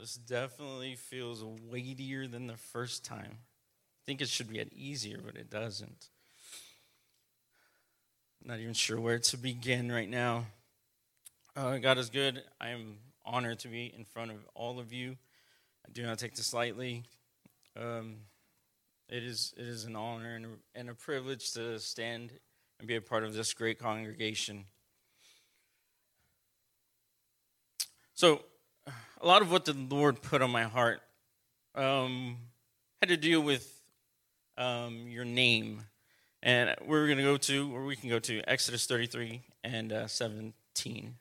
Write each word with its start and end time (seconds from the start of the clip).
this 0.00 0.14
definitely 0.14 0.94
feels 0.94 1.44
weightier 1.44 2.26
than 2.26 2.46
the 2.46 2.56
first 2.56 3.04
time. 3.04 3.38
I 3.38 4.02
think 4.06 4.20
it 4.20 4.28
should 4.28 4.52
get 4.52 4.72
easier, 4.72 5.18
but 5.24 5.36
it 5.36 5.50
doesn't. 5.50 6.08
I'm 8.42 8.50
not 8.50 8.60
even 8.60 8.74
sure 8.74 9.00
where 9.00 9.18
to 9.18 9.36
begin 9.36 9.90
right 9.90 10.08
now. 10.08 10.46
Uh, 11.56 11.78
God 11.78 11.98
is 11.98 12.08
good. 12.08 12.42
I 12.60 12.68
am 12.68 12.98
honored 13.24 13.58
to 13.60 13.68
be 13.68 13.92
in 13.96 14.04
front 14.04 14.30
of 14.30 14.38
all 14.54 14.78
of 14.78 14.92
you. 14.92 15.16
I 15.86 15.92
do 15.92 16.02
not 16.04 16.18
take 16.18 16.36
this 16.36 16.54
lightly. 16.54 17.04
Um, 17.76 18.16
it 19.08 19.22
is 19.22 19.54
it 19.56 19.66
is 19.66 19.84
an 19.84 19.96
honor 19.96 20.36
and 20.36 20.46
and 20.74 20.90
a 20.90 20.94
privilege 20.94 21.52
to 21.54 21.78
stand 21.80 22.32
and 22.78 22.86
be 22.86 22.96
a 22.96 23.00
part 23.00 23.24
of 23.24 23.34
this 23.34 23.52
great 23.54 23.78
congregation. 23.78 24.64
So, 28.14 28.42
a 29.20 29.26
lot 29.26 29.42
of 29.42 29.50
what 29.50 29.64
the 29.64 29.74
Lord 29.74 30.22
put 30.22 30.42
on 30.42 30.50
my 30.50 30.64
heart 30.64 31.00
um, 31.74 32.36
had 33.00 33.08
to 33.08 33.16
do 33.16 33.40
with 33.40 33.80
um, 34.56 35.06
your 35.08 35.24
name. 35.24 35.82
And 36.42 36.74
we're 36.86 37.06
going 37.06 37.18
to 37.18 37.24
go 37.24 37.36
to, 37.36 37.74
or 37.74 37.84
we 37.84 37.96
can 37.96 38.08
go 38.08 38.18
to 38.20 38.42
Exodus 38.48 38.86
33 38.86 39.42
and 39.64 39.92
uh, 39.92 40.06
17. 40.06 41.14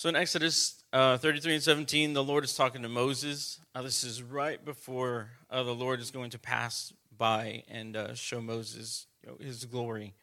So 0.00 0.08
in 0.08 0.16
Exodus 0.16 0.82
uh, 0.94 1.18
33 1.18 1.56
and 1.56 1.62
17, 1.62 2.14
the 2.14 2.24
Lord 2.24 2.42
is 2.42 2.54
talking 2.54 2.80
to 2.80 2.88
Moses. 2.88 3.60
Uh, 3.74 3.82
this 3.82 4.02
is 4.02 4.22
right 4.22 4.64
before 4.64 5.28
uh, 5.50 5.62
the 5.62 5.74
Lord 5.74 6.00
is 6.00 6.10
going 6.10 6.30
to 6.30 6.38
pass 6.38 6.94
by 7.18 7.64
and 7.68 7.94
uh, 7.94 8.14
show 8.14 8.40
Moses 8.40 9.06
you 9.22 9.28
know, 9.28 9.36
his 9.38 9.66
glory. 9.66 10.14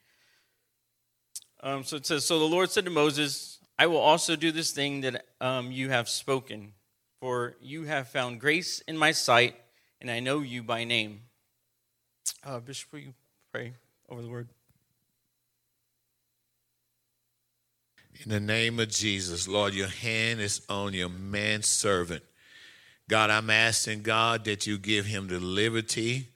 Um, 1.62 1.84
so 1.84 1.96
it 1.96 2.08
says, 2.08 2.26
So 2.26 2.40
the 2.40 2.46
Lord 2.46 2.72
said 2.72 2.86
to 2.86 2.90
Moses, 2.90 3.60
I 3.78 3.86
will 3.86 4.00
also 4.00 4.36
do 4.36 4.52
this 4.52 4.72
thing 4.72 5.02
that 5.02 5.28
um, 5.40 5.72
you 5.72 5.92
have 5.92 6.10
spoken, 6.10 6.74
for 7.22 7.56
you 7.62 7.84
have 7.84 8.08
found 8.08 8.42
grace 8.42 8.82
in 8.88 8.98
my 8.98 9.12
sight, 9.12 9.58
and 10.02 10.10
I 10.10 10.22
know 10.22 10.40
you 10.40 10.64
by 10.64 10.86
name. 10.86 11.22
Uh, 12.44 12.60
Bishop, 12.62 12.92
will 12.92 13.02
you 13.02 13.14
pray 13.54 13.74
over 14.10 14.24
the 14.24 14.28
word? 14.28 14.48
In 18.28 18.34
the 18.34 18.40
name 18.42 18.78
of 18.82 18.90
Jesus, 18.90 19.48
Lord, 19.48 19.74
your 19.74 19.88
hand 19.88 20.42
is 20.42 20.60
on 20.68 20.92
your 20.92 21.08
man 21.08 21.64
servant. 21.64 22.22
God, 23.08 23.30
I'm 23.30 23.50
asking 23.50 24.02
God 24.02 24.44
that 24.44 24.68
you 24.68 24.78
give 24.78 25.06
him 25.06 25.30
the 25.30 25.40
liberty 25.40 26.28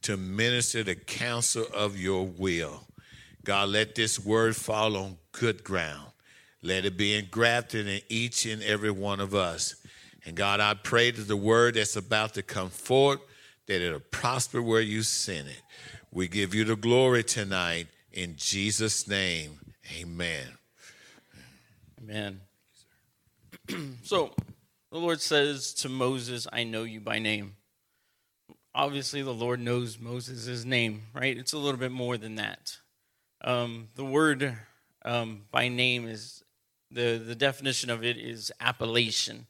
to 0.00 0.16
minister 0.16 0.82
the 0.82 0.94
counsel 0.94 1.66
of 1.74 2.00
your 2.00 2.24
will. 2.24 2.86
God, 3.44 3.68
let 3.68 3.94
this 3.94 4.18
word 4.18 4.56
fall 4.56 4.96
on 4.96 5.18
good 5.32 5.62
ground. 5.62 6.06
Let 6.62 6.86
it 6.86 6.96
be 6.96 7.14
engrafted 7.14 7.86
in 7.86 8.00
each 8.08 8.46
and 8.46 8.62
every 8.62 8.90
one 8.90 9.20
of 9.20 9.34
us. 9.34 9.74
And 10.24 10.36
God, 10.36 10.60
I 10.60 10.72
pray 10.72 11.10
that 11.10 11.28
the 11.28 11.36
word 11.36 11.74
that's 11.74 11.96
about 11.96 12.32
to 12.32 12.42
come 12.42 12.70
forth, 12.70 13.20
that 13.66 13.82
it'll 13.82 14.00
prosper 14.00 14.62
where 14.62 14.80
you 14.80 15.02
send 15.02 15.48
it. 15.48 15.60
We 16.10 16.28
give 16.28 16.54
you 16.54 16.64
the 16.64 16.76
glory 16.76 17.24
tonight 17.24 17.88
in 18.10 18.36
Jesus' 18.38 19.06
name. 19.06 19.58
Amen. 20.00 20.46
Amen. 22.02 22.40
so 24.02 24.32
the 24.90 24.98
Lord 24.98 25.20
says 25.20 25.74
to 25.74 25.88
Moses, 25.88 26.46
I 26.52 26.64
know 26.64 26.84
you 26.84 27.00
by 27.00 27.18
name 27.18 27.56
obviously 28.76 29.22
the 29.22 29.34
Lord 29.34 29.58
knows 29.58 29.98
Moses' 29.98 30.64
name, 30.64 31.02
right? 31.14 31.36
It's 31.36 31.54
a 31.54 31.58
little 31.58 31.80
bit 31.80 31.90
more 31.90 32.18
than 32.18 32.36
that. 32.36 32.76
Um, 33.42 33.88
the 33.96 34.04
word 34.04 34.56
um, 35.04 35.42
by 35.50 35.68
name 35.68 36.06
is 36.06 36.44
the 36.90 37.16
the 37.18 37.34
definition 37.34 37.90
of 37.90 38.04
it 38.04 38.16
is 38.18 38.52
appellation. 38.60 39.46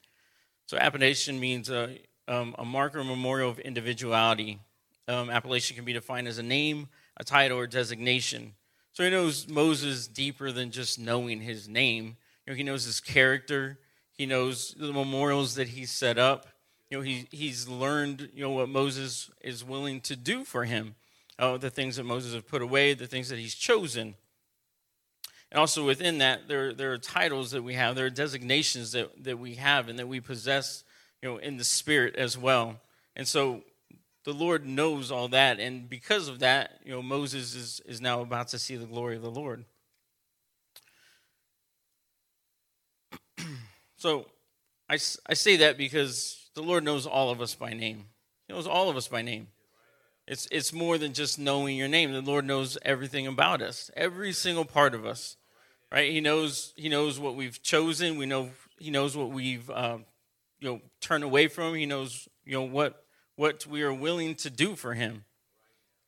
So 0.67 0.79
appellation 0.79 1.39
means 1.39 1.69
a 1.69 1.99
um, 2.29 2.55
a 2.59 2.65
marker, 2.65 3.03
memorial 3.05 3.51
of 3.51 3.59
individuality. 3.59 4.61
Um, 5.09 5.29
appellation 5.31 5.77
can 5.77 5.85
be 5.85 5.93
defined 5.93 6.29
as 6.29 6.39
a 6.39 6.43
name, 6.43 6.89
a 7.17 7.25
title, 7.25 7.59
or 7.59 7.67
designation. 7.67 8.55
So 8.93 9.05
he 9.05 9.11
knows 9.11 9.47
Moses 9.49 10.09
deeper 10.09 10.51
than 10.51 10.71
just 10.71 10.99
knowing 10.99 11.41
his 11.41 11.69
name. 11.69 12.17
Know, 12.47 12.55
he 12.55 12.63
knows 12.63 12.85
his 12.85 13.01
character. 13.01 13.79
He 14.13 14.27
knows 14.27 14.75
the 14.79 14.93
memorials 14.93 15.55
that 15.57 15.69
he 15.69 15.85
set 15.87 16.19
up 16.19 16.47
you 16.91 16.99
know, 16.99 17.03
he, 17.03 17.27
he's 17.31 17.69
learned, 17.69 18.31
you 18.35 18.43
know, 18.43 18.51
what 18.51 18.69
Moses 18.69 19.31
is 19.41 19.65
willing 19.65 20.01
to 20.03 20.15
do 20.15 20.45
for 20.45 20.65
him, 20.65 20.95
uh, 21.39 21.57
the 21.57 21.71
things 21.71 21.97
that 21.97 22.05
Moses 22.05 22.33
has 22.33 22.43
put 22.43 22.63
away, 22.63 22.95
the 22.95 23.09
things 23.09 23.29
that 23.29 23.39
he's 23.39 23.55
chosen. 23.55 24.15
And 25.51 25.59
also 25.59 25.85
within 25.85 26.19
that, 26.19 26.49
there, 26.49 26.73
there 26.73 26.93
are 26.93 26.99
titles 26.99 27.51
that 27.53 27.63
we 27.63 27.75
have, 27.75 27.97
there 27.97 28.07
are 28.07 28.11
designations 28.11 28.93
that, 28.93 29.25
that 29.25 29.39
we 29.39 29.57
have 29.57 29.89
and 29.89 29.99
that 29.99 30.07
we 30.07 30.21
possess, 30.21 30.85
you 31.23 31.29
know, 31.29 31.39
in 31.39 31.57
the 31.57 31.65
spirit 31.65 32.15
as 32.15 32.39
well. 32.39 32.81
And 33.17 33.27
so 33.27 33.63
the 34.25 34.33
Lord 34.33 34.65
knows 34.65 35.11
all 35.11 35.29
that. 35.29 35.59
And 35.59 35.89
because 35.89 36.29
of 36.29 36.39
that, 36.41 36.81
you 36.85 36.93
know, 36.93 37.03
Moses 37.03 37.55
is, 37.55 37.81
is 37.87 38.01
now 38.01 38.21
about 38.21 38.49
to 38.49 38.59
see 38.61 38.77
the 38.77 38.87
glory 38.87 39.17
of 39.17 39.23
the 39.23 39.31
Lord. 39.31 39.65
So 43.97 44.27
I, 44.89 44.95
I 44.95 45.35
say 45.35 45.57
that 45.57 45.77
because 45.77 46.51
the 46.55 46.63
Lord 46.63 46.85
knows 46.85 47.07
all 47.07 47.31
of 47.31 47.41
us 47.41 47.55
by 47.55 47.73
name. 47.73 48.07
He 48.47 48.55
knows 48.55 48.67
all 48.67 48.89
of 48.89 48.97
us 48.97 49.09
by 49.09 49.23
name. 49.23 49.49
It's, 50.27 50.49
it's 50.51 50.73
more 50.73 50.99
than 50.99 51.13
just 51.13 51.39
knowing 51.39 51.77
your 51.77 51.89
name. 51.89 52.13
The 52.13 52.21
Lord 52.21 52.45
knows 52.45 52.77
everything 52.83 53.27
about 53.27 53.63
us, 53.63 53.91
every 53.97 54.33
single 54.33 54.65
part 54.65 54.95
of 54.95 55.07
us, 55.07 55.37
right? 55.93 56.11
He 56.11 56.21
knows, 56.21 56.73
he 56.77 56.89
knows 56.89 57.21
what 57.21 57.37
we've 57.37 57.63
chosen. 57.63 58.17
We 58.17 58.27
know, 58.27 58.51
he 58.79 58.91
knows 58.91 59.17
what 59.17 59.31
we've, 59.31 59.71
uh, 59.71 59.99
you 60.59 60.69
know, 60.69 60.81
turned 61.01 61.25
away 61.25 61.47
from. 61.49 61.75
He 61.75 61.87
knows, 61.87 62.29
you 62.45 62.53
know, 62.53 62.65
what, 62.65 63.05
what 63.37 63.67
we 63.67 63.83
are 63.83 63.95
willing 63.95 64.35
to 64.37 64.51
do 64.51 64.75
for 64.75 64.95
him. 64.95 65.25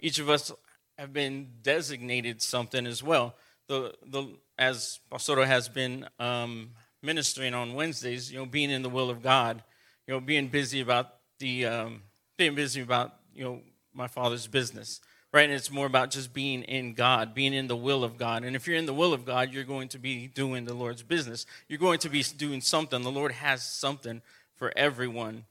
Each 0.00 0.18
of 0.18 0.28
us 0.28 0.50
have 0.96 1.12
been 1.12 1.50
designated 1.62 2.42
something 2.42 2.86
as 2.86 3.02
well. 3.02 3.36
The, 3.68 3.94
the, 4.04 4.36
as 4.58 4.98
Pastor 5.10 5.44
has 5.44 5.68
been 5.68 6.08
um, 6.18 6.70
ministering 7.02 7.54
on 7.54 7.74
Wednesdays, 7.74 8.30
you 8.30 8.38
know, 8.38 8.46
being 8.46 8.70
in 8.70 8.82
the 8.82 8.88
will 8.88 9.10
of 9.10 9.22
God 9.22 9.62
you 10.08 10.14
know, 10.14 10.20
being 10.20 10.48
busy 10.48 10.80
about 10.80 11.16
the, 11.38 11.66
um, 11.66 12.02
being 12.38 12.54
busy 12.54 12.80
about, 12.80 13.14
you 13.34 13.44
know, 13.44 13.60
my 13.92 14.08
father's 14.08 14.46
business, 14.46 15.00
right? 15.32 15.44
And 15.44 15.52
it's 15.52 15.70
more 15.70 15.84
about 15.84 16.10
just 16.10 16.32
being 16.32 16.62
in 16.62 16.94
God, 16.94 17.34
being 17.34 17.52
in 17.52 17.68
the 17.68 17.76
will 17.76 18.02
of 18.02 18.16
God. 18.16 18.42
And 18.42 18.56
if 18.56 18.66
you're 18.66 18.78
in 18.78 18.86
the 18.86 18.94
will 18.94 19.12
of 19.12 19.26
God, 19.26 19.52
you're 19.52 19.64
going 19.64 19.88
to 19.88 19.98
be 19.98 20.26
doing 20.26 20.64
the 20.64 20.72
Lord's 20.72 21.02
business. 21.02 21.44
You're 21.68 21.78
going 21.78 21.98
to 22.00 22.08
be 22.08 22.22
doing 22.22 22.62
something. 22.62 23.02
The 23.02 23.10
Lord 23.10 23.32
has 23.32 23.62
something 23.62 24.22
for 24.56 24.72
everyone. 24.74 25.44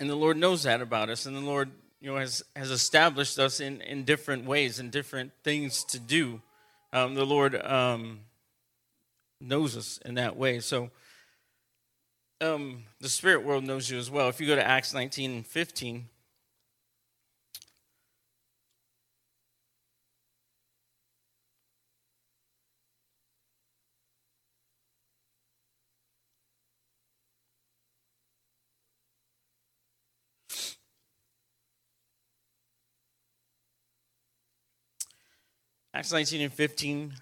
And 0.00 0.08
the 0.08 0.16
Lord 0.16 0.38
knows 0.38 0.62
that 0.62 0.80
about 0.80 1.10
us. 1.10 1.26
And 1.26 1.36
the 1.36 1.40
Lord, 1.40 1.70
you 2.00 2.10
know, 2.10 2.16
has, 2.16 2.42
has 2.56 2.70
established 2.70 3.38
us 3.38 3.60
in, 3.60 3.82
in 3.82 4.04
different 4.04 4.46
ways 4.46 4.78
and 4.78 4.90
different 4.90 5.32
things 5.44 5.84
to 5.84 6.00
do. 6.00 6.40
Um, 6.90 7.14
the 7.14 7.26
Lord 7.26 7.54
um, 7.66 8.20
knows 9.42 9.76
us 9.76 9.98
in 10.04 10.14
that 10.14 10.36
way. 10.36 10.60
So, 10.60 10.90
um, 12.40 12.84
the 13.00 13.08
spirit 13.08 13.44
world 13.44 13.64
knows 13.64 13.90
you 13.90 13.98
as 13.98 14.10
well. 14.10 14.28
If 14.28 14.40
you 14.40 14.46
go 14.46 14.56
to 14.56 14.66
Acts 14.66 14.94
19 14.94 15.30
and 15.30 15.46
15, 15.46 16.08
Acts 35.94 36.10
19 36.10 36.40
and 36.40 36.52
15 36.52 37.12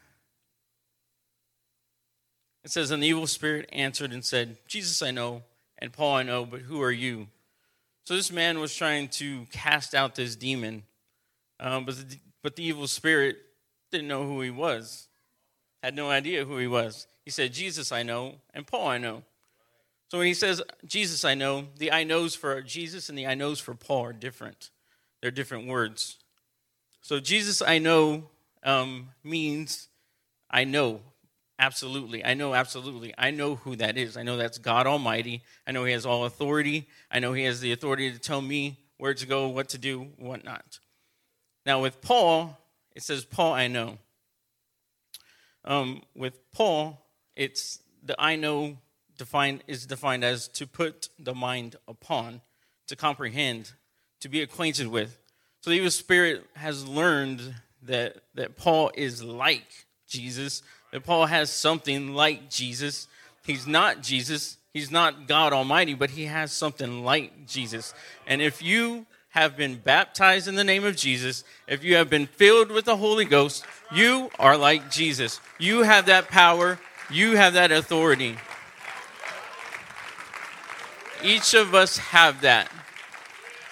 it 2.65 2.71
says, 2.71 2.91
And 2.91 3.03
the 3.03 3.07
evil 3.07 3.27
spirit 3.27 3.69
answered 3.73 4.13
and 4.13 4.25
said, 4.25 4.59
Jesus 4.67 5.03
I 5.03 5.11
know, 5.11 5.43
and 5.79 5.93
Paul 5.93 6.17
I 6.17 6.23
know, 6.23 6.45
but 6.45 6.61
who 6.61 6.83
are 6.83 6.91
you? 6.91 7.29
So 8.05 8.15
this 8.15 8.33
man 8.33 8.59
was 8.59 8.75
trying 8.75 9.09
to 9.09 9.47
cast 9.53 9.95
out 9.95 10.15
this 10.15 10.37
demon, 10.37 10.83
um, 11.59 11.85
but, 11.85 11.97
the, 11.97 12.19
but 12.43 12.57
the 12.57 12.65
evil 12.65 12.87
spirit 12.87 13.37
didn't 13.91 14.09
know 14.09 14.27
who 14.27 14.41
he 14.41 14.51
was, 14.51 15.09
had 15.83 15.95
no 15.95 16.11
idea 16.11 16.45
who 16.45 16.59
he 16.59 16.67
was. 16.67 17.07
He 17.25 17.31
said, 17.31 17.53
Jesus 17.53 17.93
I 17.93 18.03
know, 18.03 18.37
and 18.55 18.67
Paul 18.67 18.89
I 18.89 18.99
know. 18.99 19.23
So 20.11 20.19
when 20.19 20.27
he 20.27 20.35
says, 20.35 20.61
Jesus 20.85 21.25
I 21.25 21.35
know, 21.35 21.69
the 21.79 21.93
I 21.93 22.03
knows 22.03 22.35
for 22.35 22.61
Jesus 22.63 23.09
and 23.09 23.17
the 23.17 23.27
I 23.27 23.35
knows 23.35 23.61
for 23.61 23.75
Paul 23.75 24.07
are 24.07 24.13
different. 24.13 24.71
They're 25.21 25.31
different 25.31 25.69
words. 25.69 26.17
So 27.01 27.21
Jesus 27.21 27.63
I 27.63 27.79
know 27.79 28.25
um, 28.65 29.11
means 29.23 29.89
I 30.51 30.65
know. 30.65 31.01
Absolutely. 31.61 32.25
I 32.25 32.33
know 32.33 32.55
absolutely. 32.55 33.13
I 33.19 33.31
know 33.31 33.57
who 33.57 33.77
that 33.77 33.99
is. 33.99 34.17
I 34.17 34.23
know 34.23 34.39
that's 34.39 34.57
God 34.57 34.87
Almighty. 34.87 35.43
I 35.67 35.73
know 35.73 35.85
He 35.85 35.93
has 35.93 36.07
all 36.07 36.25
authority. 36.25 36.89
I 37.11 37.19
know 37.19 37.35
He 37.35 37.45
has 37.45 37.61
the 37.61 37.71
authority 37.73 38.11
to 38.11 38.19
tell 38.19 38.41
me 38.41 38.79
where 38.97 39.13
to 39.13 39.27
go, 39.27 39.47
what 39.49 39.69
to 39.69 39.79
do, 39.79 40.09
what 40.17 40.43
not. 40.43 40.79
Now, 41.67 41.83
with 41.83 42.01
Paul, 42.01 42.59
it 42.97 43.03
says, 43.03 43.27
Paul, 43.27 43.53
I 43.53 43.69
know. 43.69 43.99
Um, 45.67 46.03
with 46.17 46.51
Paul, 46.51 47.07
it's 47.37 47.81
the 48.03 48.17
I 48.19 48.37
know 48.37 48.79
defined 49.19 49.63
is 49.67 49.85
defined 49.85 50.25
as 50.25 50.49
to 50.49 50.67
put 50.67 51.11
the 51.19 51.35
mind 51.35 51.77
upon, 51.87 52.41
to 52.87 52.97
comprehend, 52.97 53.73
to 54.21 54.31
be 54.31 54.41
acquainted 54.41 54.87
with. 54.87 55.19
So 55.61 55.69
the 55.69 55.77
evil 55.77 55.91
spirit 55.91 56.47
has 56.57 56.89
learned 56.89 57.55
that 57.83 58.17
that 58.35 58.57
Paul 58.57 58.91
is 58.95 59.23
like 59.23 59.85
Jesus, 60.09 60.63
that 60.93 61.05
Paul 61.05 61.27
has 61.27 61.51
something 61.51 62.15
like 62.15 62.51
Jesus. 62.51 63.09
He's 63.45 63.67
not 63.67 64.03
Jesus, 64.03 64.59
he's 64.73 64.91
not 64.91 65.27
God 65.27 65.53
Almighty, 65.53 65.95
but 65.95 66.11
he 66.11 66.27
has 66.27 66.53
something 66.53 67.05
like 67.05 67.47
Jesus. 67.47 67.95
And 68.27 68.43
if 68.43 68.63
you 68.63 69.07
have 69.31 69.57
been 69.57 69.77
baptized 69.77 70.49
in 70.49 70.57
the 70.57 70.65
name 70.65 70.85
of 70.85 70.97
Jesus, 70.97 71.45
if 71.69 71.85
you 71.85 71.95
have 71.97 72.11
been 72.11 72.27
filled 72.27 72.71
with 72.71 72.85
the 72.85 72.97
Holy 72.97 73.25
Ghost, 73.25 73.65
you 73.93 74.31
are 74.39 74.57
like 74.57 74.91
Jesus. 74.91 75.41
You 75.59 75.83
have 75.83 76.07
that 76.07 76.29
power, 76.29 76.79
you 77.11 77.37
have 77.37 77.55
that 77.55 77.71
authority. 77.71 78.37
Each 81.23 81.55
of 81.55 81.75
us 81.75 81.99
have 81.99 82.41
that. 82.43 82.71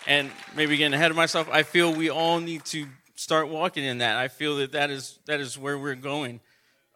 And 0.06 0.30
maybe 0.54 0.76
getting 0.76 0.94
ahead 0.94 1.10
of 1.10 1.16
myself, 1.16 1.48
I 1.50 1.62
feel 1.62 1.92
we 1.92 2.08
all 2.08 2.40
need 2.40 2.64
to 2.66 2.86
start 3.14 3.48
walking 3.48 3.84
in 3.84 3.98
that. 3.98 4.16
I 4.16 4.28
feel 4.28 4.56
that 4.56 4.72
that 4.72 4.90
is, 4.90 5.18
that 5.26 5.40
is 5.40 5.58
where 5.58 5.78
we're 5.78 5.94
going. 5.94 6.40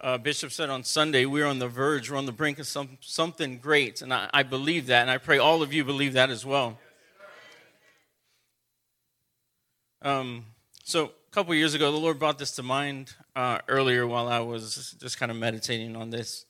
Uh, 0.02 0.18
Bishop 0.18 0.50
said 0.50 0.68
on 0.68 0.82
Sunday, 0.82 1.26
we're 1.26 1.46
on 1.46 1.60
the 1.60 1.68
verge, 1.68 2.10
we're 2.10 2.16
on 2.16 2.26
the 2.26 2.32
brink 2.32 2.58
of 2.58 2.66
some, 2.66 2.98
something 3.00 3.58
great. 3.58 4.02
And 4.02 4.12
I, 4.12 4.28
I 4.34 4.42
believe 4.42 4.88
that, 4.88 5.02
and 5.02 5.10
I 5.10 5.18
pray 5.18 5.38
all 5.38 5.62
of 5.62 5.72
you 5.72 5.84
believe 5.84 6.14
that 6.14 6.28
as 6.28 6.44
well. 6.44 6.76
Um, 10.02 10.46
so 10.82 11.04
a 11.04 11.30
couple 11.30 11.54
years 11.54 11.74
ago, 11.74 11.92
the 11.92 11.98
Lord 11.98 12.18
brought 12.18 12.36
this 12.36 12.50
to 12.56 12.64
mind 12.64 13.14
uh, 13.36 13.58
earlier 13.68 14.04
while 14.04 14.26
I 14.26 14.40
was 14.40 14.96
just 15.00 15.20
kind 15.20 15.30
of 15.30 15.38
meditating 15.38 15.94
on 15.94 16.10
this. 16.10 16.46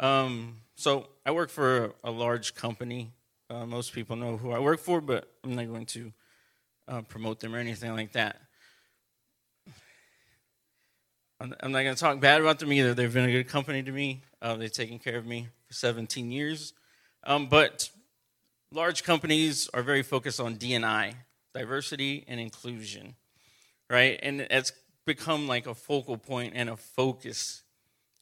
Um, 0.00 0.62
so 0.74 1.08
I 1.26 1.32
work 1.32 1.50
for 1.50 1.84
a, 1.84 1.90
a 2.04 2.10
large 2.10 2.54
company. 2.54 3.12
Uh, 3.50 3.66
most 3.66 3.92
people 3.92 4.16
know 4.16 4.38
who 4.38 4.50
I 4.50 4.60
work 4.60 4.80
for, 4.80 5.02
but 5.02 5.30
I'm 5.44 5.54
not 5.54 5.68
going 5.68 5.84
to 5.86 6.12
uh, 6.88 7.02
promote 7.02 7.40
them 7.40 7.54
or 7.54 7.58
anything 7.58 7.92
like 7.92 8.12
that. 8.12 8.40
I'm, 11.40 11.72
not 11.72 11.82
going 11.82 11.94
to 11.94 12.00
talk 12.00 12.20
bad 12.20 12.40
about 12.40 12.58
them 12.58 12.72
either. 12.72 12.94
They've 12.94 13.12
been 13.12 13.28
a 13.28 13.32
good 13.32 13.48
company 13.48 13.82
to 13.82 13.90
me. 13.90 14.22
Uh, 14.40 14.54
they've 14.54 14.72
taken 14.72 14.98
care 14.98 15.16
of 15.16 15.26
me 15.26 15.48
for 15.66 15.74
17 15.74 16.30
years. 16.30 16.72
Um, 17.24 17.48
but 17.48 17.90
large 18.70 19.02
companies 19.02 19.68
are 19.74 19.82
very 19.82 20.02
focused 20.02 20.40
on 20.40 20.54
D&I, 20.54 21.14
diversity 21.52 22.24
and 22.28 22.38
inclusion, 22.38 23.16
right? 23.90 24.18
And 24.22 24.42
it's 24.42 24.72
become 25.04 25.48
like 25.48 25.66
a 25.66 25.74
focal 25.74 26.16
point 26.16 26.52
and 26.54 26.68
a 26.68 26.76
focus. 26.76 27.62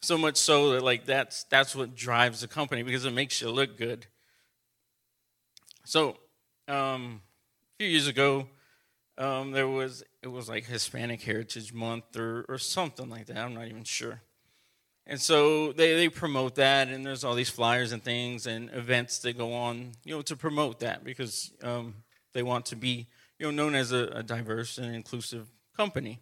So 0.01 0.19
much 0.19 0.37
so 0.37 0.73
that 0.73 0.83
like 0.83 1.05
that's 1.05 1.45
that's 1.45 1.77
what 1.77 1.95
drives 1.95 2.41
the 2.41 2.49
company 2.49 2.83
because 2.83 3.05
it 3.05 3.13
makes 3.13 3.41
you 3.41 3.51
look 3.51 3.79
good. 3.79 4.07
So 5.85 6.17
um, 6.67 7.21
a 7.75 7.77
few 7.79 7.89
years 7.89 8.09
ago, 8.09 8.49
um, 9.19 9.53
there 9.53 9.69
was 9.69 10.05
it 10.23 10.29
was 10.29 10.49
like 10.49 10.67
Hispanic 10.67 11.23
Heritage 11.23 11.73
Month 11.73 12.17
or 12.17 12.45
or 12.49 12.59
something 12.59 13.09
like 13.09 13.27
that. 13.27 13.39
I'm 13.39 13.55
not 13.55 13.69
even 13.69 13.85
sure. 13.85 14.21
And 15.07 15.21
so 15.21 15.73
they, 15.73 15.95
they 15.95 16.09
promote 16.09 16.55
that, 16.55 16.89
and 16.89 17.05
there's 17.05 17.25
all 17.25 17.35
these 17.35 17.51
flyers 17.51 17.91
and 17.91 18.03
things 18.03 18.47
and 18.47 18.71
events 18.73 19.19
that 19.21 19.37
go 19.37 19.53
on, 19.53 19.93
you 20.05 20.15
know, 20.15 20.23
to 20.23 20.37
promote 20.37 20.79
that 20.81 21.03
because 21.03 21.51
um, 21.65 21.95
they 22.35 22.43
want 22.45 22.67
to 22.67 22.77
be 22.77 23.09
you 23.43 23.51
know, 23.51 23.65
known 23.65 23.75
as 23.75 23.91
a, 23.91 24.05
a 24.15 24.23
diverse 24.23 24.79
and 24.79 24.95
inclusive 24.95 25.49
company. 25.77 26.21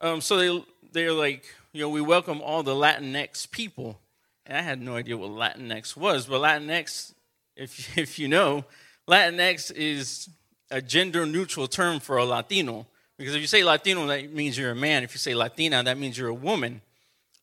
Um, 0.00 0.22
so 0.22 0.38
they 0.38 0.64
they're 0.92 1.12
like, 1.12 1.44
you 1.72 1.82
know, 1.82 1.90
we 1.90 2.00
welcome 2.00 2.40
all 2.40 2.62
the 2.62 2.74
Latinx 2.74 3.50
people, 3.50 4.00
and 4.46 4.56
I 4.56 4.62
had 4.62 4.80
no 4.80 4.96
idea 4.96 5.18
what 5.18 5.30
Latinx 5.30 5.94
was, 5.94 6.26
but 6.26 6.40
Latinx, 6.40 7.12
if 7.56 7.98
if 7.98 8.18
you 8.18 8.28
know, 8.28 8.64
Latinx 9.06 9.70
is 9.70 10.30
a 10.72 10.82
gender 10.82 11.26
neutral 11.26 11.68
term 11.68 12.00
for 12.00 12.16
a 12.16 12.24
Latino. 12.24 12.86
Because 13.16 13.34
if 13.34 13.40
you 13.40 13.46
say 13.46 13.62
Latino, 13.62 14.06
that 14.06 14.32
means 14.32 14.58
you're 14.58 14.70
a 14.70 14.74
man. 14.74 15.04
If 15.04 15.12
you 15.12 15.18
say 15.18 15.34
Latina, 15.34 15.82
that 15.84 15.98
means 15.98 16.18
you're 16.18 16.28
a 16.28 16.34
woman. 16.34 16.80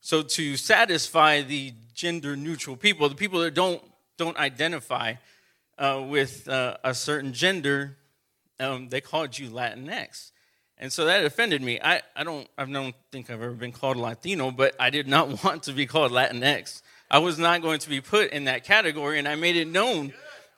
So 0.01 0.23
to 0.23 0.57
satisfy 0.57 1.41
the 1.41 1.73
gender 1.93 2.35
neutral 2.35 2.75
people, 2.75 3.07
the 3.07 3.15
people 3.15 3.39
that 3.41 3.53
don't 3.53 3.81
don't 4.17 4.35
identify 4.37 5.13
uh, 5.77 6.03
with 6.05 6.49
uh, 6.49 6.75
a 6.83 6.93
certain 6.93 7.31
gender, 7.31 7.95
um, 8.59 8.89
they 8.89 8.99
called 8.99 9.37
you 9.37 9.49
Latinx. 9.49 10.31
And 10.77 10.91
so 10.91 11.05
that 11.05 11.23
offended 11.23 11.61
me. 11.61 11.79
I, 11.81 12.01
I 12.15 12.23
don't 12.23 12.47
I 12.57 12.65
don't 12.65 12.95
think 13.11 13.29
I've 13.29 13.41
ever 13.41 13.53
been 13.53 13.71
called 13.71 13.97
Latino, 13.97 14.51
but 14.51 14.75
I 14.79 14.89
did 14.89 15.07
not 15.07 15.43
want 15.43 15.63
to 15.63 15.73
be 15.73 15.85
called 15.85 16.11
Latinx. 16.11 16.81
I 17.11 17.19
was 17.19 17.39
not 17.39 17.61
going 17.61 17.79
to 17.79 17.89
be 17.89 18.01
put 18.01 18.31
in 18.31 18.45
that 18.45 18.63
category, 18.63 19.19
and 19.19 19.27
I 19.27 19.35
made 19.35 19.55
it 19.55 19.67
known 19.67 20.13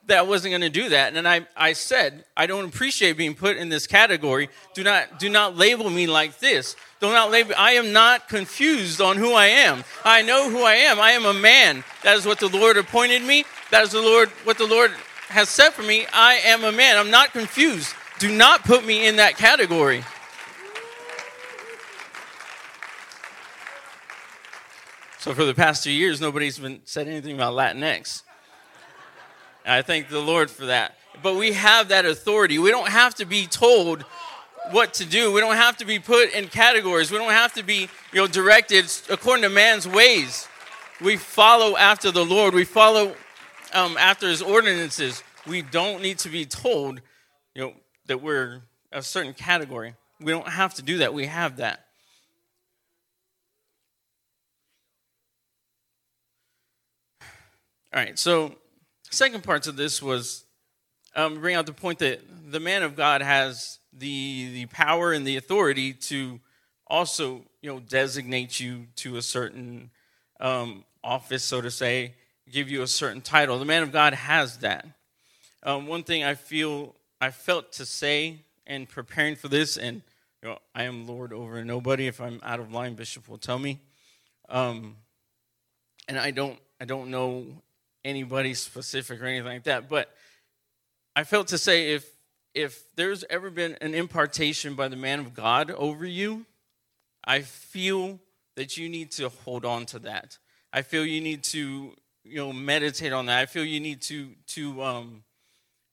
that 0.06 0.18
I 0.18 0.22
wasn't 0.22 0.52
going 0.52 0.62
to 0.62 0.70
do 0.70 0.88
that. 0.90 1.14
And 1.14 1.28
I, 1.28 1.46
I 1.56 1.74
said, 1.74 2.24
I 2.36 2.46
don't 2.46 2.64
appreciate 2.66 3.16
being 3.16 3.34
put 3.34 3.56
in 3.56 3.68
this 3.68 3.86
category. 3.86 4.48
Do 4.74 4.82
not 4.82 5.18
do 5.18 5.28
not 5.28 5.56
label 5.56 5.88
me 5.90 6.06
like 6.06 6.38
this. 6.38 6.76
Do 7.00 7.08
not 7.08 7.30
label 7.30 7.54
I 7.56 7.72
am 7.72 7.92
not 7.92 8.28
confused 8.28 9.00
on 9.00 9.16
who 9.16 9.32
I 9.32 9.46
am. 9.46 9.84
I 10.04 10.22
know 10.22 10.50
who 10.50 10.62
I 10.62 10.74
am. 10.74 11.00
I 11.00 11.12
am 11.12 11.24
a 11.24 11.34
man. 11.34 11.84
That 12.02 12.16
is 12.16 12.26
what 12.26 12.40
the 12.40 12.48
Lord 12.48 12.76
appointed 12.76 13.22
me. 13.22 13.44
That 13.70 13.84
is 13.84 13.90
the 13.90 14.02
Lord 14.02 14.28
what 14.44 14.58
the 14.58 14.66
Lord 14.66 14.92
has 15.32 15.48
said 15.48 15.70
for 15.70 15.82
me, 15.82 16.06
I 16.12 16.34
am 16.44 16.62
a 16.62 16.72
man. 16.72 16.98
I'm 16.98 17.10
not 17.10 17.32
confused. 17.32 17.94
Do 18.18 18.30
not 18.30 18.64
put 18.64 18.84
me 18.84 19.06
in 19.06 19.16
that 19.16 19.36
category. 19.36 20.04
So 25.18 25.34
for 25.34 25.44
the 25.44 25.54
past 25.54 25.84
two 25.84 25.90
years, 25.90 26.20
nobody's 26.20 26.58
been 26.58 26.80
said 26.84 27.08
anything 27.08 27.34
about 27.34 27.54
Latinx. 27.54 28.22
I 29.64 29.82
thank 29.82 30.08
the 30.08 30.20
Lord 30.20 30.50
for 30.50 30.66
that. 30.66 30.96
But 31.22 31.36
we 31.36 31.52
have 31.52 31.88
that 31.88 32.04
authority. 32.04 32.58
We 32.58 32.70
don't 32.70 32.88
have 32.88 33.14
to 33.16 33.24
be 33.24 33.46
told 33.46 34.02
what 34.70 34.94
to 34.94 35.04
do. 35.04 35.32
We 35.32 35.40
don't 35.40 35.56
have 35.56 35.76
to 35.78 35.84
be 35.84 35.98
put 35.98 36.32
in 36.32 36.48
categories. 36.48 37.10
We 37.10 37.18
don't 37.18 37.32
have 37.32 37.52
to 37.54 37.62
be, 37.62 37.88
you 38.12 38.20
know, 38.20 38.26
directed 38.26 38.90
according 39.10 39.42
to 39.42 39.48
man's 39.48 39.86
ways. 39.86 40.48
We 41.00 41.16
follow 41.16 41.76
after 41.76 42.10
the 42.10 42.24
Lord. 42.24 42.54
We 42.54 42.64
follow 42.64 43.14
um, 43.72 43.96
after 43.98 44.28
his 44.28 44.42
ordinances, 44.42 45.22
we 45.46 45.62
don't 45.62 46.02
need 46.02 46.18
to 46.18 46.28
be 46.28 46.44
told, 46.44 47.00
you 47.54 47.62
know, 47.62 47.72
that 48.06 48.22
we're 48.22 48.62
a 48.92 49.02
certain 49.02 49.34
category. 49.34 49.94
We 50.20 50.32
don't 50.32 50.48
have 50.48 50.74
to 50.74 50.82
do 50.82 50.98
that. 50.98 51.14
We 51.14 51.26
have 51.26 51.56
that. 51.56 51.86
All 57.94 58.00
right, 58.00 58.18
so 58.18 58.54
second 59.12 59.44
parts 59.44 59.66
of 59.66 59.76
this 59.76 60.02
was 60.02 60.44
um, 61.14 61.40
bring 61.40 61.54
out 61.54 61.66
the 61.66 61.72
point 61.72 61.98
that 61.98 62.20
the 62.50 62.60
man 62.60 62.82
of 62.82 62.96
God 62.96 63.22
has 63.22 63.78
the 63.92 64.50
the 64.52 64.66
power 64.66 65.12
and 65.12 65.26
the 65.26 65.36
authority 65.36 65.92
to 65.92 66.40
also 66.86 67.42
you 67.60 67.72
know 67.72 67.80
designate 67.80 68.58
you 68.58 68.86
to 68.96 69.16
a 69.16 69.22
certain 69.22 69.90
um, 70.40 70.84
office, 71.04 71.44
so 71.44 71.60
to 71.60 71.70
say, 71.70 72.14
give 72.50 72.70
you 72.70 72.82
a 72.82 72.86
certain 72.86 73.20
title. 73.20 73.58
The 73.58 73.64
man 73.64 73.82
of 73.82 73.92
God 73.92 74.14
has 74.14 74.58
that. 74.58 74.86
Um, 75.62 75.86
one 75.86 76.02
thing 76.02 76.24
I 76.24 76.34
feel 76.34 76.94
I 77.20 77.30
felt 77.30 77.72
to 77.72 77.86
say 77.86 78.40
in 78.66 78.86
preparing 78.86 79.36
for 79.36 79.48
this, 79.48 79.76
and 79.76 80.02
you 80.42 80.48
know, 80.48 80.58
I 80.74 80.84
am 80.84 81.06
Lord 81.06 81.32
over 81.32 81.64
nobody. 81.64 82.06
If 82.06 82.20
I'm 82.20 82.40
out 82.42 82.60
of 82.60 82.72
line, 82.72 82.94
Bishop 82.94 83.28
will 83.28 83.38
tell 83.38 83.58
me. 83.58 83.80
Um, 84.48 84.96
and 86.08 86.18
I 86.18 86.30
don't 86.30 86.58
I 86.80 86.84
don't 86.84 87.10
know 87.10 87.46
anybody 88.04 88.54
specific 88.54 89.20
or 89.20 89.26
anything 89.26 89.46
like 89.46 89.64
that, 89.64 89.88
but 89.88 90.14
I 91.14 91.24
felt 91.24 91.48
to 91.48 91.58
say 91.58 91.92
if 91.92 92.08
if 92.54 92.84
there's 92.96 93.24
ever 93.30 93.50
been 93.50 93.76
an 93.80 93.94
impartation 93.94 94.74
by 94.74 94.88
the 94.88 94.96
man 94.96 95.18
of 95.20 95.34
God 95.34 95.70
over 95.70 96.04
you, 96.04 96.44
I 97.24 97.40
feel 97.40 98.20
that 98.56 98.76
you 98.76 98.88
need 98.88 99.10
to 99.12 99.30
hold 99.30 99.64
on 99.64 99.86
to 99.86 99.98
that. 100.00 100.36
I 100.70 100.82
feel 100.82 101.06
you 101.06 101.20
need 101.20 101.42
to 101.44 101.94
you 102.24 102.36
know 102.36 102.52
meditate 102.52 103.12
on 103.12 103.26
that. 103.26 103.38
I 103.38 103.46
feel 103.46 103.64
you 103.64 103.80
need 103.80 104.02
to 104.02 104.30
to 104.48 104.82
um 104.82 105.24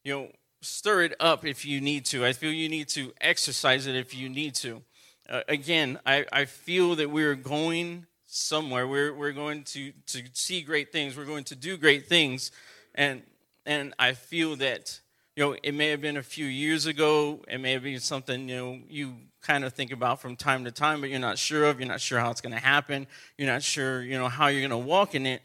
you 0.04 0.14
know 0.14 0.28
stir 0.62 1.04
it 1.04 1.16
up 1.20 1.46
if 1.46 1.66
you 1.66 1.82
need 1.82 2.06
to. 2.08 2.26
I 2.26 2.34
feel 2.34 2.52
you 2.52 2.70
need 2.70 2.90
to 2.90 3.14
exercise 3.22 3.88
it 3.88 3.96
if 3.96 4.16
you 4.16 4.30
need 4.30 4.56
to. 4.56 4.82
Uh, 5.30 5.42
again 5.48 6.00
i 6.08 6.26
i 6.34 6.46
feel 6.46 6.96
that 6.96 7.12
we're 7.12 7.36
going 7.36 8.08
somewhere. 8.30 8.88
We're 8.88 9.14
we're 9.14 9.32
going 9.32 9.64
to 9.64 9.92
to 10.08 10.24
see 10.34 10.62
great 10.62 10.92
things. 10.92 11.18
We're 11.18 11.26
going 11.26 11.46
to 11.46 11.56
do 11.56 11.78
great 11.78 12.08
things. 12.08 12.52
And 12.96 13.24
and 13.66 13.94
i 14.00 14.14
feel 14.14 14.56
that 14.56 15.00
you 15.36 15.44
know 15.44 15.56
it 15.62 15.74
may 15.74 15.90
have 15.90 16.02
been 16.02 16.18
a 16.18 16.24
few 16.24 16.46
years 16.46 16.86
ago. 16.86 17.44
It 17.48 17.60
may 17.60 17.74
have 17.74 17.84
been 17.84 18.00
something 18.00 18.48
you 18.48 18.56
know 18.56 18.80
you 18.88 19.16
kind 19.42 19.64
of 19.64 19.74
think 19.74 19.92
about 19.92 20.22
from 20.22 20.36
time 20.36 20.66
to 20.66 20.72
time 20.72 21.02
but 21.02 21.10
you're 21.10 21.20
not 21.20 21.38
sure 21.38 21.66
of. 21.66 21.80
You're 21.80 21.90
not 21.90 22.02
sure 22.02 22.20
how 22.20 22.30
it's 22.30 22.42
going 22.42 22.54
to 22.54 22.62
happen. 22.62 23.08
You're 23.38 23.52
not 23.52 23.64
sure 23.64 24.02
you 24.02 24.18
know 24.18 24.30
how 24.30 24.48
you're 24.48 24.68
going 24.68 24.82
to 24.82 24.88
walk 24.88 25.16
in 25.16 25.26
it. 25.26 25.42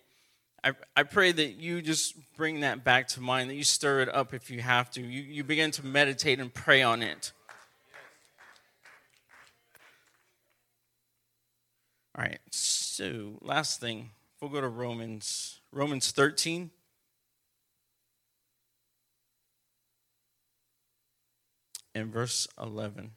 I, 0.63 0.73
I 0.97 1.03
pray 1.03 1.31
that 1.31 1.57
you 1.57 1.83
just 1.83 2.15
bring 2.37 2.61
that 2.61 2.85
back 2.85 3.09
to 3.09 3.21
mind, 3.21 3.51
that 3.51 3.55
you 3.55 3.65
stir 3.65 4.01
it 4.01 4.15
up 4.15 4.33
if 4.33 4.51
you 4.51 4.63
have 4.63 4.91
to. 4.93 5.03
You, 5.03 5.21
you 5.21 5.45
begin 5.45 5.71
to 5.73 5.85
meditate 5.85 6.41
and 6.41 6.53
pray 6.53 6.83
on 6.83 7.03
it. 7.03 7.33
All 12.17 12.23
right. 12.23 12.39
So, 12.51 13.39
last 13.41 13.81
thing, 13.81 14.11
we'll 14.41 14.51
go 14.51 14.61
to 14.61 14.69
Romans, 14.69 15.61
Romans 15.73 16.13
13. 16.13 16.71
And 21.97 22.13
verse 22.13 22.47
11. 22.61 23.13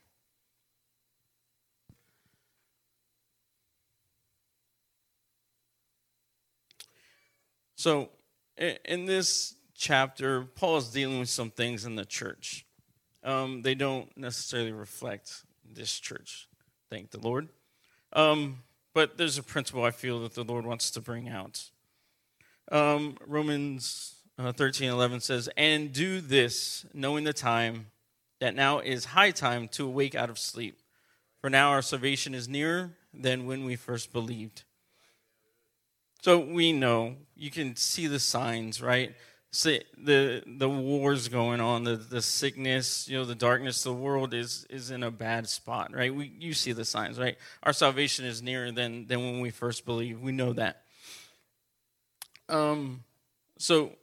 So, 7.75 8.09
in 8.57 9.05
this 9.05 9.55
chapter, 9.75 10.41
Paul 10.43 10.77
is 10.77 10.89
dealing 10.89 11.19
with 11.19 11.29
some 11.29 11.51
things 11.51 11.85
in 11.85 11.95
the 11.95 12.05
church. 12.05 12.65
Um, 13.23 13.61
they 13.61 13.75
don't 13.75 14.15
necessarily 14.17 14.71
reflect 14.71 15.43
this 15.63 15.99
church, 15.99 16.47
thank 16.89 17.11
the 17.11 17.19
Lord. 17.19 17.49
Um, 18.13 18.63
but 18.97 19.15
there's 19.15 19.37
a 19.37 19.43
principle 19.43 19.83
I 19.83 19.91
feel 19.91 20.21
that 20.21 20.33
the 20.33 20.43
Lord 20.43 20.65
wants 20.65 20.89
to 20.89 20.99
bring 20.99 21.29
out. 21.29 21.69
Um, 22.71 23.15
Romans 23.27 24.15
uh, 24.39 24.51
13 24.51 24.89
11 24.89 25.19
says, 25.19 25.47
And 25.55 25.93
do 25.93 26.19
this, 26.19 26.83
knowing 26.95 27.23
the 27.23 27.31
time, 27.31 27.91
that 28.39 28.55
now 28.55 28.79
is 28.79 29.05
high 29.05 29.29
time 29.29 29.67
to 29.73 29.85
awake 29.85 30.15
out 30.15 30.31
of 30.31 30.39
sleep. 30.39 30.79
For 31.41 31.49
now 31.51 31.69
our 31.69 31.83
salvation 31.83 32.33
is 32.33 32.49
nearer 32.49 32.89
than 33.13 33.45
when 33.45 33.65
we 33.65 33.75
first 33.75 34.11
believed. 34.11 34.63
So 36.23 36.39
we 36.39 36.73
know, 36.73 37.17
you 37.35 37.51
can 37.51 37.75
see 37.75 38.07
the 38.07 38.17
signs, 38.17 38.81
right? 38.81 39.13
See, 39.51 39.81
the 39.97 40.43
the 40.45 40.69
wars 40.69 41.29
going 41.29 41.61
on, 41.61 41.83
the, 41.83 41.95
the 41.95 42.21
sickness, 42.21 43.07
you 43.07 43.17
know, 43.17 43.25
the 43.25 43.33
darkness, 43.33 43.81
the 43.81 43.93
world 43.93 44.33
is 44.33 44.65
is 44.69 44.91
in 44.91 45.03
a 45.03 45.11
bad 45.11 45.47
spot, 45.47 45.93
right? 45.93 46.13
We 46.13 46.31
you 46.37 46.53
see 46.53 46.73
the 46.73 46.85
signs, 46.85 47.17
right? 47.17 47.37
Our 47.63 47.73
salvation 47.73 48.25
is 48.25 48.41
nearer 48.41 48.71
than 48.71 49.07
than 49.07 49.19
when 49.19 49.39
we 49.39 49.49
first 49.49 49.85
believe. 49.85 50.19
We 50.19 50.33
know 50.33 50.53
that. 50.53 50.83
Um, 52.49 53.03
so 53.57 53.93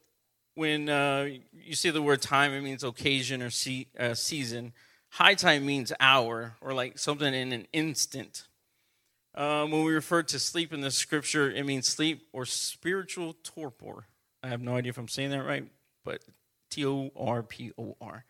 when 0.55 0.89
uh, 0.89 1.29
you 1.53 1.75
see 1.75 1.91
the 1.91 2.03
word 2.03 2.23
time, 2.23 2.53
it 2.53 2.63
means 2.63 2.83
occasion 2.83 3.43
or 3.43 3.51
se- 3.51 3.89
uh, 3.99 4.15
season. 4.15 4.73
High 5.11 5.35
time 5.35 5.67
means 5.67 5.93
hour 6.01 6.55
or 6.61 6.73
like 6.73 6.99
something 6.99 7.33
in 7.33 7.53
an 7.53 7.67
instant. 7.73 8.45
Um, 9.35 9.73
when 9.73 9.85
we 9.85 9.93
refer 9.93 10.23
to 10.23 10.39
sleep 10.39 10.73
in 10.73 10.81
the 10.81 10.91
scripture, 10.91 11.51
it 11.51 11.67
means 11.67 11.89
sleep 11.89 12.29
or 12.33 12.47
spiritual 12.47 13.35
torpor. 13.43 14.07
I 14.45 14.49
have 14.49 14.61
no 14.61 14.77
idea 14.77 14.91
if 14.91 14.99
I'm 14.99 15.09
saying 15.09 15.31
that 15.31 15.43
right, 15.43 15.65
but 16.05 16.21
T 16.71 16.85
O 16.85 17.11
R 17.17 17.43
P 17.43 17.73
O 17.79 17.97
R, 17.99 18.25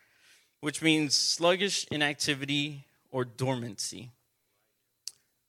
which 0.61 0.81
means 0.81 1.15
sluggish 1.15 1.87
inactivity 1.91 2.87
or 3.11 3.25
dormancy. 3.25 4.13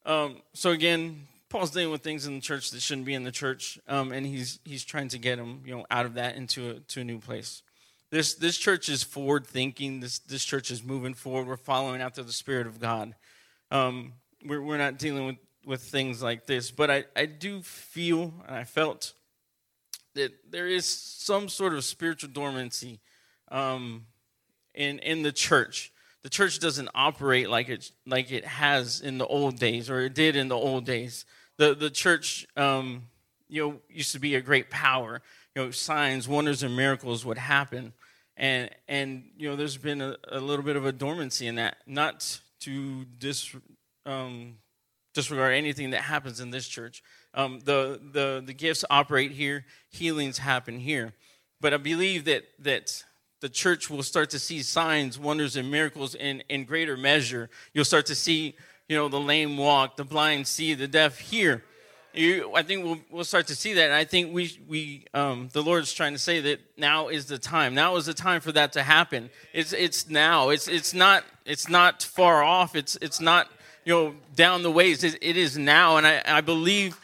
Um, 0.07 0.41
so 0.53 0.71
again, 0.71 1.27
Paul's 1.49 1.69
dealing 1.69 1.91
with 1.91 2.01
things 2.01 2.25
in 2.25 2.33
the 2.33 2.41
church 2.41 2.71
that 2.71 2.81
shouldn't 2.81 3.05
be 3.05 3.13
in 3.13 3.23
the 3.23 3.31
church, 3.31 3.77
um, 3.87 4.11
and 4.11 4.25
he's 4.25 4.59
he's 4.65 4.83
trying 4.83 5.07
to 5.09 5.19
get 5.19 5.35
them, 5.35 5.61
you 5.65 5.75
know, 5.75 5.85
out 5.91 6.07
of 6.07 6.15
that 6.15 6.35
into 6.35 6.71
a, 6.71 6.79
to 6.79 7.01
a 7.01 7.03
new 7.03 7.19
place. 7.19 7.61
This 8.09 8.33
this 8.33 8.57
church 8.57 8.89
is 8.89 9.03
forward 9.03 9.45
thinking. 9.45 9.99
This 9.99 10.17
this 10.17 10.43
church 10.43 10.71
is 10.71 10.83
moving 10.83 11.13
forward. 11.13 11.47
We're 11.47 11.57
following 11.57 12.01
after 12.01 12.23
the 12.23 12.33
Spirit 12.33 12.65
of 12.65 12.79
God. 12.79 13.13
Um, 13.69 14.13
we're 14.43 14.63
we're 14.63 14.79
not 14.79 14.97
dealing 14.97 15.27
with 15.27 15.37
with 15.63 15.81
things 15.81 16.23
like 16.23 16.47
this, 16.47 16.71
but 16.71 16.89
I 16.89 17.05
I 17.15 17.27
do 17.27 17.61
feel 17.61 18.33
and 18.47 18.55
I 18.55 18.63
felt 18.63 19.13
that 20.15 20.31
there 20.49 20.67
is 20.67 20.85
some 20.85 21.47
sort 21.47 21.73
of 21.73 21.83
spiritual 21.83 22.29
dormancy 22.29 22.99
um, 23.51 24.05
in 24.73 24.99
in 24.99 25.21
the 25.21 25.31
church. 25.31 25.91
The 26.23 26.29
church 26.29 26.59
doesn't 26.59 26.89
operate 26.95 27.49
like 27.49 27.69
it 27.69 27.91
like 28.07 28.31
it 28.31 28.45
has 28.45 29.01
in 29.01 29.19
the 29.19 29.27
old 29.27 29.59
days, 29.59 29.89
or 29.89 30.01
it 30.01 30.15
did 30.15 30.35
in 30.35 30.47
the 30.47 30.55
old 30.55 30.85
days. 30.85 31.25
The 31.57 31.75
the 31.75 31.89
church, 31.89 32.47
um, 32.57 33.03
you 33.47 33.61
know, 33.61 33.79
used 33.89 34.13
to 34.13 34.19
be 34.19 34.35
a 34.35 34.41
great 34.41 34.69
power. 34.69 35.21
You 35.55 35.65
know, 35.65 35.71
signs, 35.71 36.27
wonders, 36.27 36.63
and 36.63 36.75
miracles 36.75 37.25
would 37.25 37.37
happen, 37.37 37.93
and 38.35 38.69
and 38.87 39.25
you 39.37 39.49
know, 39.49 39.55
there's 39.55 39.77
been 39.77 40.01
a, 40.01 40.17
a 40.29 40.39
little 40.39 40.65
bit 40.65 40.75
of 40.75 40.85
a 40.85 40.91
dormancy 40.91 41.47
in 41.47 41.55
that. 41.55 41.77
Not 41.85 42.39
to 42.61 43.05
dis, 43.19 43.55
um, 44.05 44.57
disregard 45.15 45.53
anything 45.53 45.89
that 45.91 46.01
happens 46.01 46.39
in 46.39 46.51
this 46.51 46.67
church, 46.67 47.01
um, 47.33 47.59
the, 47.63 47.99
the, 48.11 48.43
the 48.45 48.53
gifts 48.53 48.85
operate 48.89 49.31
here, 49.31 49.65
healings 49.89 50.37
happen 50.37 50.79
here. 50.79 51.13
But 51.61 51.73
I 51.73 51.77
believe 51.77 52.25
that, 52.25 52.43
that 52.59 53.03
the 53.41 53.49
church 53.49 53.89
will 53.89 54.03
start 54.03 54.29
to 54.31 54.39
see 54.39 54.61
signs, 54.61 55.17
wonders, 55.17 55.55
and 55.55 55.71
miracles 55.71 56.13
in, 56.15 56.43
in 56.49 56.65
greater 56.65 56.97
measure. 56.97 57.49
You'll 57.73 57.85
start 57.85 58.05
to 58.07 58.15
see, 58.15 58.55
you 58.87 58.95
know, 58.95 59.07
the 59.07 59.19
lame 59.19 59.57
walk, 59.57 59.95
the 59.95 60.03
blind 60.03 60.47
see, 60.47 60.73
the 60.73 60.87
deaf 60.87 61.17
hear. 61.17 61.63
You, 62.13 62.53
I 62.55 62.63
think 62.63 62.85
we'll, 62.85 62.99
we'll 63.09 63.23
start 63.23 63.47
to 63.47 63.55
see 63.55 63.73
that. 63.73 63.85
And 63.85 63.93
I 63.93 64.05
think 64.05 64.33
we, 64.33 64.57
we 64.67 65.05
um, 65.13 65.49
the 65.51 65.61
Lord's 65.61 65.91
trying 65.91 66.13
to 66.13 66.19
say 66.19 66.39
that 66.41 66.59
now 66.77 67.09
is 67.09 67.25
the 67.25 67.37
time. 67.37 67.73
Now 67.73 67.95
is 67.97 68.05
the 68.05 68.13
time 68.13 68.41
for 68.41 68.51
that 68.53 68.73
to 68.73 68.83
happen. 68.83 69.29
It's, 69.53 69.73
it's 69.73 70.09
now. 70.09 70.49
It's, 70.49 70.67
it's, 70.67 70.93
not, 70.93 71.25
it's 71.45 71.67
not 71.67 72.03
far 72.03 72.41
off. 72.43 72.75
It's, 72.75 72.97
it's 73.01 73.19
not, 73.19 73.49
you 73.85 73.93
know, 73.93 74.15
down 74.35 74.63
the 74.63 74.71
ways. 74.71 75.03
it, 75.03 75.21
is 75.21 75.57
now. 75.57 75.97
And 75.97 76.05
I, 76.05 76.21
I 76.25 76.41
believe 76.41 76.99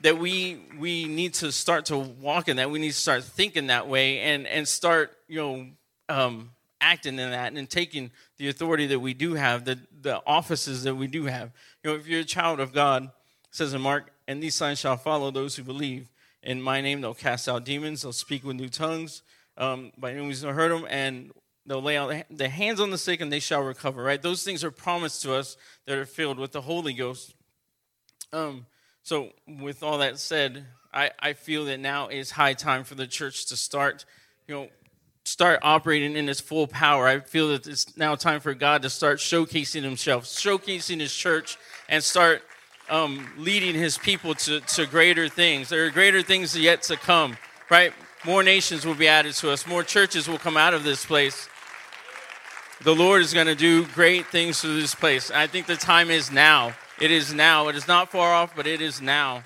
that 0.00 0.18
we 0.18 0.60
we 0.78 1.04
need 1.04 1.34
to 1.34 1.52
start 1.52 1.86
to 1.86 1.98
walk 1.98 2.48
in 2.48 2.56
that. 2.56 2.70
We 2.70 2.78
need 2.78 2.92
to 2.92 2.96
start 2.96 3.22
thinking 3.22 3.68
that 3.68 3.86
way 3.86 4.20
and 4.20 4.46
and 4.46 4.66
start 4.66 5.16
you 5.28 5.38
know 5.38 5.66
um, 6.08 6.50
acting 6.80 7.18
in 7.18 7.30
that 7.30 7.52
and 7.52 7.70
taking 7.70 8.10
the 8.38 8.48
authority 8.48 8.86
that 8.86 8.98
we 8.98 9.14
do 9.14 9.34
have, 9.34 9.64
the 9.64 9.78
the 10.00 10.20
offices 10.26 10.82
that 10.84 10.94
we 10.94 11.06
do 11.06 11.26
have. 11.26 11.52
You 11.84 11.90
know, 11.90 11.96
if 11.96 12.06
you're 12.06 12.20
a 12.20 12.24
child 12.24 12.58
of 12.60 12.72
God, 12.72 13.10
says 13.50 13.74
in 13.74 13.80
Mark, 13.80 14.10
and 14.26 14.42
these 14.42 14.54
signs 14.54 14.80
shall 14.80 14.96
follow 14.96 15.30
those 15.30 15.56
who 15.56 15.62
believe. 15.62 16.08
In 16.42 16.60
my 16.60 16.80
name, 16.80 17.00
they'll 17.00 17.14
cast 17.14 17.48
out 17.48 17.64
demons. 17.64 18.02
They'll 18.02 18.12
speak 18.12 18.42
with 18.42 18.56
new 18.56 18.68
tongues. 18.68 19.22
Um, 19.56 19.92
by 19.96 20.12
any 20.12 20.22
means, 20.22 20.40
they'll 20.40 20.52
hurt 20.52 20.70
them, 20.70 20.86
and 20.90 21.30
they'll 21.66 21.82
lay 21.82 21.96
out 21.96 22.12
the 22.30 22.48
hands 22.48 22.80
on 22.80 22.90
the 22.90 22.98
sick, 22.98 23.20
and 23.20 23.32
they 23.32 23.40
shall 23.40 23.62
recover. 23.62 24.02
Right? 24.02 24.20
Those 24.20 24.42
things 24.42 24.64
are 24.64 24.70
promised 24.70 25.22
to 25.22 25.34
us 25.34 25.56
that 25.86 25.98
are 25.98 26.06
filled 26.06 26.38
with 26.38 26.52
the 26.52 26.62
Holy 26.62 26.92
Ghost. 26.92 27.34
Um, 28.32 28.66
so, 29.02 29.30
with 29.46 29.82
all 29.82 29.98
that 29.98 30.18
said, 30.18 30.66
I, 30.94 31.10
I 31.18 31.32
feel 31.32 31.64
that 31.66 31.80
now 31.80 32.08
is 32.08 32.30
high 32.30 32.54
time 32.54 32.84
for 32.84 32.94
the 32.94 33.06
church 33.06 33.46
to 33.46 33.56
start, 33.56 34.04
you 34.46 34.54
know, 34.54 34.68
start 35.24 35.60
operating 35.62 36.16
in 36.16 36.28
its 36.28 36.40
full 36.40 36.66
power. 36.66 37.06
I 37.06 37.20
feel 37.20 37.48
that 37.48 37.66
it's 37.66 37.96
now 37.96 38.14
time 38.14 38.40
for 38.40 38.54
God 38.54 38.82
to 38.82 38.90
start 38.90 39.18
showcasing 39.18 39.82
Himself, 39.82 40.24
showcasing 40.24 41.00
His 41.00 41.14
church, 41.14 41.58
and 41.88 42.02
start 42.02 42.42
um, 42.90 43.28
leading 43.36 43.74
His 43.74 43.98
people 43.98 44.34
to, 44.34 44.60
to 44.60 44.86
greater 44.86 45.28
things. 45.28 45.68
There 45.68 45.86
are 45.86 45.90
greater 45.90 46.22
things 46.22 46.56
yet 46.56 46.82
to 46.84 46.96
come, 46.96 47.36
right? 47.70 47.92
More 48.24 48.42
nations 48.42 48.86
will 48.86 48.94
be 48.94 49.08
added 49.08 49.34
to 49.34 49.50
us, 49.50 49.66
more 49.66 49.82
churches 49.82 50.28
will 50.28 50.38
come 50.38 50.56
out 50.56 50.74
of 50.74 50.84
this 50.84 51.04
place. 51.04 51.48
The 52.82 52.94
Lord 52.94 53.22
is 53.22 53.34
going 53.34 53.46
to 53.46 53.54
do 53.54 53.86
great 53.86 54.26
things 54.26 54.60
through 54.60 54.80
this 54.80 54.94
place. 54.94 55.30
I 55.30 55.46
think 55.46 55.66
the 55.66 55.76
time 55.76 56.10
is 56.10 56.30
now. 56.30 56.74
It 57.00 57.10
is 57.10 57.32
now. 57.32 57.68
It 57.68 57.76
is 57.76 57.86
not 57.86 58.10
far 58.10 58.32
off, 58.32 58.54
but 58.54 58.66
it 58.66 58.80
is 58.80 59.00
now. 59.00 59.44